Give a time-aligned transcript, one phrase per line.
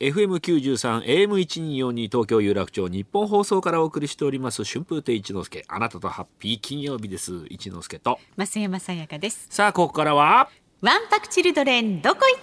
[0.00, 7.46] FM93 AM1242 東京有楽町日本放送からお送りしております春風亭一之輔あなたとハッピー金曜日です。
[7.48, 8.18] 一之輔と。
[8.36, 9.46] 増山さやかです。
[9.50, 10.50] さあここからは
[10.82, 12.40] ワンパクチルドレンどこ行っ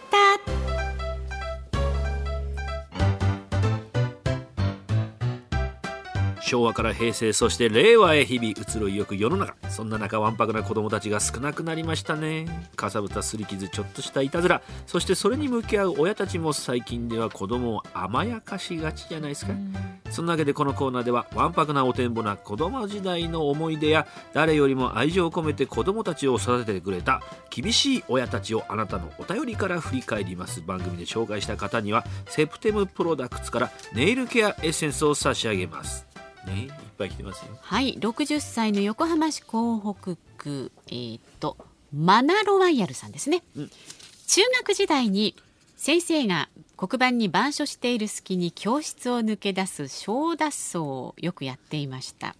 [0.58, 0.63] た？
[6.46, 12.46] 昭和から平成そして令和へ日々移ろいよく世の中そんな中わんぱくな子供たちが少なくなりましたね。
[12.76, 19.54] かさぶたすり傷ちょっとしたいたずらそしてそれに向き合う親たちも最近では子供を甘やかしがちじゃないですか。
[20.12, 30.62] そんなわけでこのコーナーではわんぱくなおてんぼな子供時代の思い出や誰よりも愛情を込めて子供たちを育ててくれた厳しい親たちをあなたのお便りから振り返ります。
[30.62, 36.13] 番組で紹介した方にはセプテムプロダクツからネイルケアエッセンスを差し上げます
[36.46, 37.58] ねいっぱい来てますよ。
[37.62, 41.58] はい60歳の横浜市港北区えー、と
[41.94, 43.72] マナロワイヤルさんですね、うん。
[44.28, 45.36] 中学時代に
[45.78, 52.36] 先生が黒板に板書している隙に教室を抜け出す小脱走をよくやっていました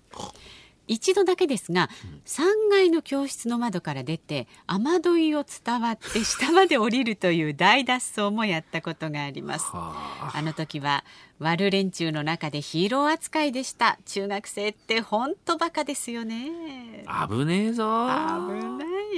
[0.88, 1.90] 一度だけですが、
[2.26, 9.66] 3階の教室の窓から出て雨どいを伝わって 下まで降りるという大脱走もやったことがあります。
[9.72, 10.42] はあ。
[10.42, 11.06] の時は
[11.40, 13.98] 悪連中の中でヒーロー扱いでした。
[14.06, 17.04] 中学生って本当バカですよね。
[17.08, 17.84] あ危ねえぞ。
[17.86, 18.54] 危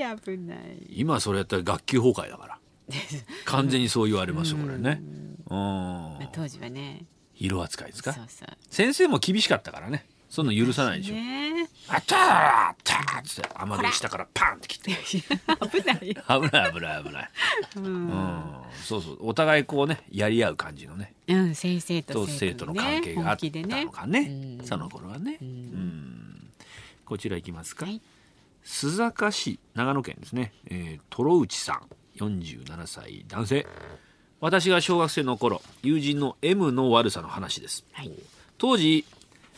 [0.02, 0.86] ない危ない。
[0.90, 2.60] 今それやったら学級崩壊だから。
[3.46, 5.02] 完全にそう言われますよこれね。
[5.50, 5.58] うん。
[5.58, 7.06] まあ当時はね。
[7.38, 8.14] 色扱いですか？
[8.14, 8.50] そうそう。
[8.70, 11.16] 先生も厳しかったからねそんなの許さないでしょ。
[11.16, 11.70] ね。
[11.88, 14.92] あったーあったーっつって雨どい下からパンって切って。
[15.80, 17.30] 危ない危ない危ない危ない。
[17.78, 18.54] うん。
[18.84, 21.14] そうそうお互いこうねやり合う感じのね。
[21.28, 24.20] うん先生とと生徒の関係があったのかね。
[24.60, 24.66] うん。
[24.66, 25.38] その頃はね。
[25.42, 26.50] うん。
[27.06, 27.86] こちら行きますか。
[27.86, 28.02] はい。
[28.66, 31.82] 須坂市長野県ですね、えー、トロ内さん
[32.18, 33.68] 47歳男性。
[34.42, 38.12] 私が小学生の頃友人の M の悪さの話です、はい。
[38.58, 39.06] 当時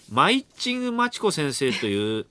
[0.09, 2.25] マイッチングマチコ先生という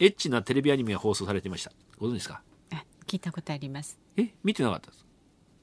[0.00, 1.72] エッチなテレビアニメが放送されていました。
[1.98, 2.42] ご存知ですか？
[2.72, 3.98] あ聞いたことあります。
[4.16, 5.04] え見てなかったです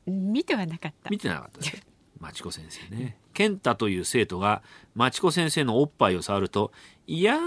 [0.08, 1.10] 見てはなかった。
[1.10, 1.84] 見てなかったです
[2.20, 3.18] マチコ先生ね。
[3.34, 4.64] 健太という生徒が
[4.94, 6.72] マチコ先生のおっぱいを触ると
[7.08, 7.38] 「いや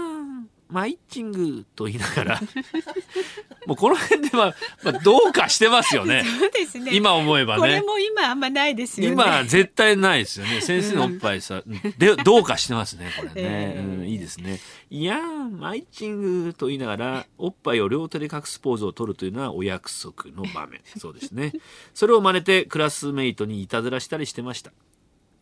[0.69, 2.41] マイッチング」と言いながら
[3.65, 6.23] もうこの辺では、まあ、どうかしてますよね。
[6.39, 6.95] そうですね。
[6.95, 9.13] 今思えばこれねも今あんまないですよね。
[9.13, 10.61] 今絶対ないですよね。
[10.65, 11.63] 先生のおっぱいさ、
[11.97, 13.79] でどうかしてますねこれね、ええ。
[13.79, 14.59] うん、いいですね。
[14.89, 20.81] いやーマイッチングと言いながらおっぱいを両手で隠すポーズを取るというのはお約束の場面。
[20.97, 21.53] そうですね。
[21.93, 24.71] それを真似てクラスメイトにいたずらしたりしてました。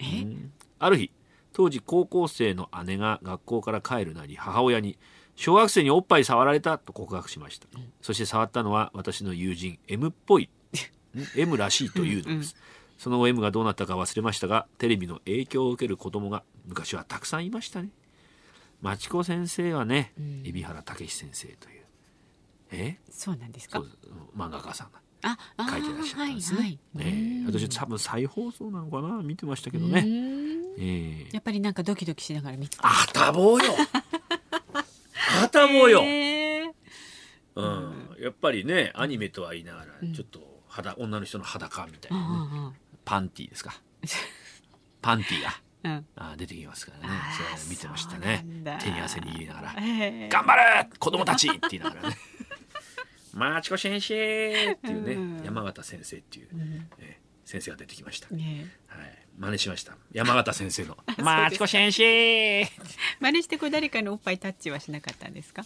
[0.02, 0.52] うん。
[0.80, 1.12] ある日
[1.58, 4.96] 当時高校生の姉が学校から帰るなり母親に
[5.36, 7.66] 小学生におっぱい触られたと告白しました、
[8.00, 10.44] そして触ったのは私の友人 M っぽい。
[10.44, 10.50] ん
[11.36, 12.56] M らしいというのです、
[13.00, 17.90] その後 M がどうなったか忘れましたがテレビの影響を受ける子供が昔はたくさんいましたね。
[18.84, 20.14] 町子先生はね
[20.46, 21.82] 海老原武史先生という。
[22.70, 23.00] え？
[23.10, 23.82] そうなんですか？
[24.38, 25.02] 漫画家さんが
[25.72, 26.80] 書いてらっしゃったんですね、はいはい。
[27.00, 27.42] え。
[27.44, 29.24] え私多分再放送なのかな？
[29.24, 30.02] 見てましたけどね、
[30.78, 31.30] ええ。
[31.34, 32.88] やっぱりなんかドキドキしながら見てた。
[32.88, 33.74] あたぼうよ。
[35.44, 35.92] あたぼう。
[35.92, 36.72] よ、へー
[37.56, 42.26] うん、やっぱりねアニメとは言いながらちょっと肌女の人の裸みたいな、ね。
[42.54, 43.74] うんパンティーですか。
[45.02, 45.62] パンティーが。
[45.84, 45.92] うん。
[45.92, 47.14] うんあ見てきますからね。
[47.56, 48.46] それ見てましたね。
[48.82, 49.70] 手に汗握りながら。
[49.72, 52.18] へー頑張れ子供たちって言いながらね。
[53.34, 56.50] マチコ先生っていうね、うん山形先生っていう、
[56.98, 58.87] え先生が出てきました、ねはい、
[59.38, 59.96] 真似しました。
[60.12, 60.98] 山形先生の。
[61.16, 62.66] すマチコ先生
[63.20, 65.64] 真似してこう誰かのおっぱいタッチはしなかったんですか？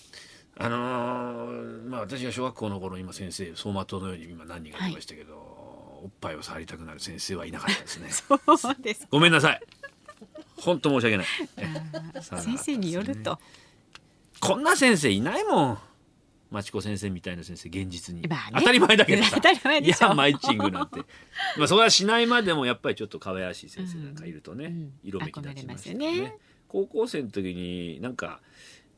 [0.58, 8.10] あのーまあ私が小学校の頃今先生走馬灯のように今何人かいましたけど、おっぱいを触りたくなる先生はいなかったですね。
[8.12, 9.62] そうですごめんなさい。
[10.58, 11.28] 本当申し訳ない。
[12.44, 13.40] 先生によると、
[14.42, 15.80] こんな先生いないもん
[16.52, 18.58] 町子先生みたいな先生現実に、まあね。
[18.60, 19.32] 当たり前だけどさ。
[19.36, 20.08] 当たり前でしょ。
[20.08, 21.00] いやマイチングなんて。
[21.58, 26.36] まあそれはしないまでもやっぱりちょっと可愛らしい先生なんかいるとね、うん色めき立ちますよね。
[26.68, 28.42] 高校生の時になんか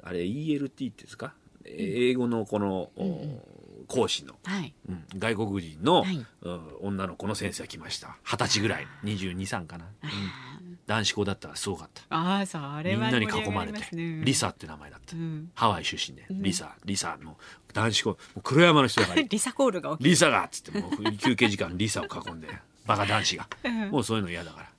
[0.02, 1.34] あれ ELT っていうんですか？
[1.66, 4.74] 英語のこの、お講師の、はい。
[4.90, 6.26] うん外国人の、はい。
[6.42, 8.18] うん女の子の先生が来ました。
[8.24, 8.88] 二十歳ぐらい。
[9.04, 10.10] 223かな、うん
[10.86, 12.02] 男子校だったらすごかった。
[12.10, 15.52] ああそれはみんなに囲盛り上がまれてりますねリサって名前だった、うん。
[15.56, 17.38] ハワイ出身で、リサリサの
[17.74, 19.22] 男子校もう黒山の人だから。
[19.28, 22.48] リサコールが起きリサがっつってもう休憩時間リサを囲んで
[22.86, 23.90] バカ男子が、うん。
[23.92, 24.70] もうそういうの嫌だから。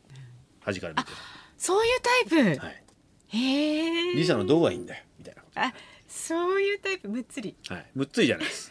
[0.60, 1.10] 端から見て
[1.58, 2.82] そういうタイプ、た、はい、
[3.28, 5.42] へえリサのどこがいいんだよみたいな。
[5.42, 5.72] こあ
[6.14, 7.08] そういうタイプ？
[7.08, 7.56] むっつり。
[7.66, 8.70] と、はい、むっついじゃないです。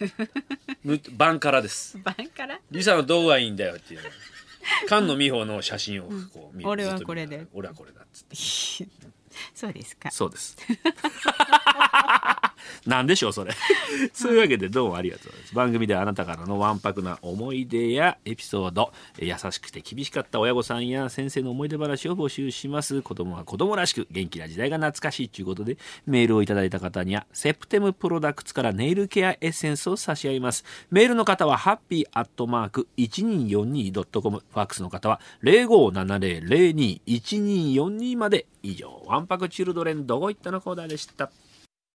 [0.84, 1.98] むバンカラです。
[2.04, 4.02] バンからリサのどこがいいんだよっていう
[4.88, 8.36] 菅野美穂の写真をこう見俺はずっと見ながらこれで俺はこれだっつって。
[9.56, 10.12] そうですか。
[10.12, 10.56] そうです。
[12.86, 13.54] なんでしょうそれ。
[14.12, 15.56] そういうわけでどうもありがとうございます。
[15.56, 23.02] 番組ではあなたからのわんぱくな思い出やエピソード、え優しくて厳しかった親御さんや先生の思い出話を募集します。
[23.02, 30.66] 子供は子供らしく元気な時代が懐かしいということでメールをいただいた方にはセプテムプロダクツからネイルケアエッセンスを差し上げます。
[30.92, 41.32] メールの方はハッピーアットマーク 1242.com ファックスの方は0570021242まで以上わんぱくチルドレンどこ行ったのコーナーでした。